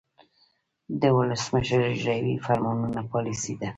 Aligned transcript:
د 1.01 1.03
ولسمشر 1.17 1.79
اجراییوي 1.93 2.35
فرمانونه 2.45 2.99
پالیسي 3.11 3.53
ده. 3.59 3.67